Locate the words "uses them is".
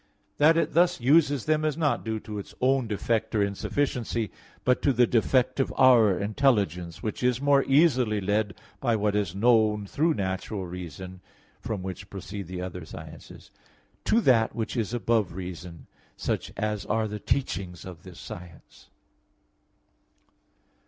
0.99-1.77